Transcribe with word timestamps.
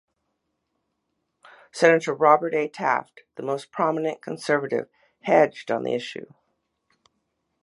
Senator 1.71 2.15
Robert 2.15 2.55
A. 2.55 2.67
Taft, 2.67 3.21
The 3.35 3.43
most 3.43 3.71
prominent 3.71 4.19
conservative, 4.19 4.89
hedged 5.21 5.69
on 5.69 5.83
the 5.83 5.93
issue. 5.93 6.25